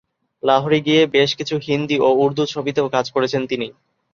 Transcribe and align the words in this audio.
লাহোরে 0.43 0.79
গিয়ে 0.85 1.01
বেশ 1.15 1.29
কিছু 1.39 1.55
হিন্দি 1.65 1.97
ও 1.99 2.09
উর্দু 2.21 2.43
ছবিতেও 2.53 2.87
কাজ 2.95 3.05
করেছেন 3.15 3.41
তিনি। 3.47 3.67